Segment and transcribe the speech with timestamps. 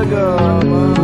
[0.00, 0.99] Sagama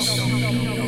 [0.00, 0.87] Shh.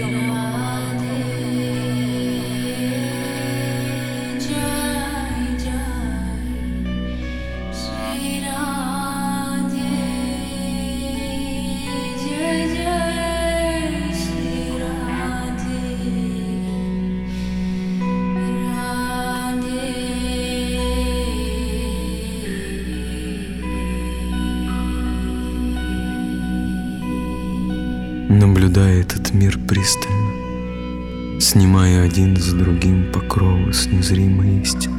[33.71, 34.95] Покровы с незримой истины.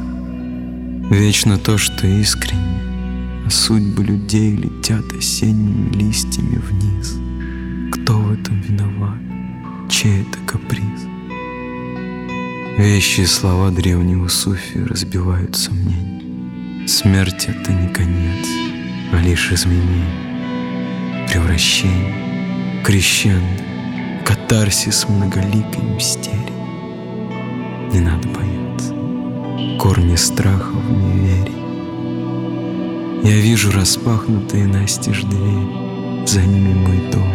[1.10, 2.80] Вечно то, что искренне,
[3.46, 7.18] а судьбы людей летят осенними листьями вниз.
[7.92, 9.18] Кто в этом виноват?
[9.90, 11.06] Чей это каприз?
[12.78, 16.88] Вещие слова древнего суфи разбивают сомнения.
[16.88, 18.46] Смерть— это не конец,
[19.12, 23.62] а лишь изменение, превращение, крещендо,
[24.24, 26.62] катарсис многоликой мистерии.
[27.92, 28.61] Не надо бояться,
[29.82, 31.60] корни страха в неверии.
[33.24, 37.32] Я вижу распахнутые настежь двери, за ними мой дом.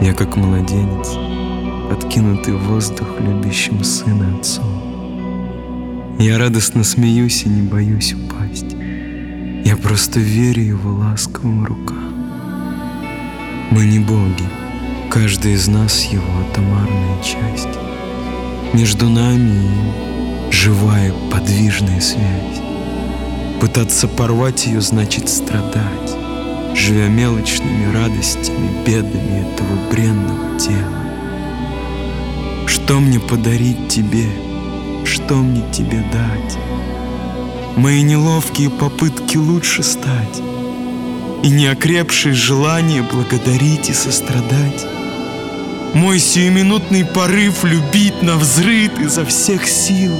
[0.00, 1.08] Я как младенец,
[1.90, 6.14] откинутый в воздух любящим сына отцом.
[6.20, 8.76] Я радостно смеюсь и не боюсь упасть.
[9.64, 12.14] Я просто верю его ласковым рукам.
[13.72, 14.48] Мы не боги,
[15.10, 17.76] каждый из нас его атомарная часть.
[18.72, 22.62] Между нами и живая подвижная связь.
[23.60, 26.14] Пытаться порвать ее значит страдать,
[26.74, 31.04] живя мелочными радостями, бедами этого бренного тела.
[32.66, 34.26] Что мне подарить тебе?
[35.04, 36.56] Что мне тебе дать?
[37.76, 40.40] Мои неловкие попытки лучше стать
[41.42, 44.86] И неокрепшие желания благодарить и сострадать
[45.92, 50.12] Мой сиюминутный порыв любить на взрыд изо всех сил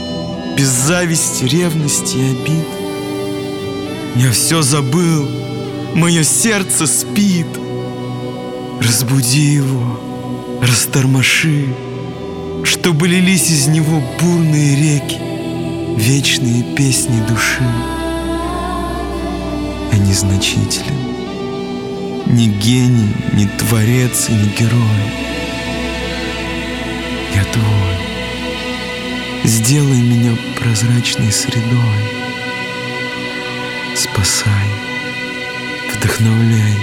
[0.56, 2.66] Без зависти, ревности и обид
[4.16, 5.28] Я все забыл,
[5.94, 7.46] мое сердце спит
[8.80, 10.00] Разбуди его,
[10.62, 11.68] растормоши
[12.64, 15.18] чтобы лились из него бурные реки,
[15.96, 17.62] вечные песни души.
[19.92, 20.96] Я незначителен,
[22.26, 25.04] ни гений, ни творец и ни герой.
[27.34, 28.03] Я твой.
[29.44, 32.00] Сделай меня прозрачной средой.
[33.94, 34.68] Спасай,
[35.94, 36.76] вдохновляй,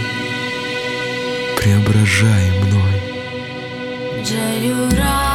[1.57, 3.01] преображай мной.
[4.23, 5.30] Jaya